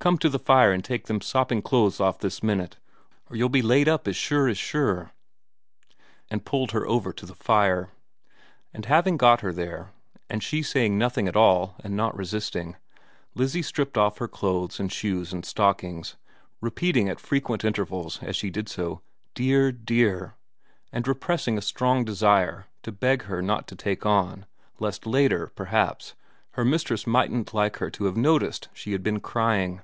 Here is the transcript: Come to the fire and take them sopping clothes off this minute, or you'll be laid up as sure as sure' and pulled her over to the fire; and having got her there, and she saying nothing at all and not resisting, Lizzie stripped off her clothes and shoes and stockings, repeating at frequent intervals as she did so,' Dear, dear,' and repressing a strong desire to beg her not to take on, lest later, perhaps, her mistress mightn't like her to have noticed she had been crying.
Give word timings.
Come 0.00 0.16
to 0.18 0.28
the 0.28 0.38
fire 0.38 0.72
and 0.72 0.82
take 0.82 1.06
them 1.06 1.20
sopping 1.20 1.60
clothes 1.60 2.00
off 2.00 2.20
this 2.20 2.40
minute, 2.42 2.76
or 3.28 3.36
you'll 3.36 3.48
be 3.50 3.60
laid 3.60 3.88
up 3.88 4.06
as 4.08 4.14
sure 4.16 4.46
as 4.48 4.56
sure' 4.56 5.10
and 6.30 6.46
pulled 6.46 6.70
her 6.70 6.86
over 6.86 7.12
to 7.12 7.26
the 7.26 7.34
fire; 7.34 7.90
and 8.72 8.84
having 8.86 9.16
got 9.16 9.40
her 9.40 9.52
there, 9.52 9.90
and 10.30 10.42
she 10.42 10.62
saying 10.62 10.96
nothing 10.96 11.26
at 11.26 11.34
all 11.36 11.74
and 11.80 11.96
not 11.96 12.16
resisting, 12.16 12.76
Lizzie 13.34 13.60
stripped 13.60 13.98
off 13.98 14.16
her 14.18 14.28
clothes 14.28 14.78
and 14.78 14.90
shoes 14.92 15.32
and 15.32 15.44
stockings, 15.44 16.16
repeating 16.60 17.08
at 17.08 17.20
frequent 17.20 17.64
intervals 17.64 18.20
as 18.22 18.36
she 18.36 18.50
did 18.50 18.68
so,' 18.68 19.02
Dear, 19.34 19.72
dear,' 19.72 20.36
and 20.92 21.06
repressing 21.08 21.58
a 21.58 21.60
strong 21.60 22.04
desire 22.04 22.66
to 22.84 22.92
beg 22.92 23.24
her 23.24 23.42
not 23.42 23.66
to 23.66 23.74
take 23.76 24.06
on, 24.06 24.46
lest 24.78 25.06
later, 25.06 25.48
perhaps, 25.54 26.14
her 26.52 26.64
mistress 26.64 27.04
mightn't 27.06 27.52
like 27.52 27.76
her 27.78 27.90
to 27.90 28.04
have 28.04 28.16
noticed 28.16 28.68
she 28.72 28.92
had 28.92 29.02
been 29.02 29.18
crying. 29.20 29.82